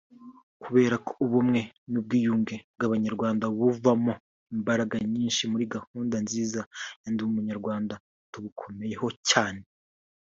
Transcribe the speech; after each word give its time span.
kubera 0.63 0.95
ko 1.05 1.11
ubumwe 1.25 1.61
n’ubwiyunge 1.91 2.55
bw’abanyarwanda 2.75 3.45
buvoma 3.57 4.13
imbaraga 4.55 4.95
nyinshi 5.13 5.43
muri 5.51 5.65
gahunda 5.75 6.15
nziza 6.25 6.61
ya 7.03 7.09
‘Ndi 7.11 7.21
Umunyarwanda’ 7.27 7.93
tubukomeyeho 8.31 9.07
cyane” 9.29 9.63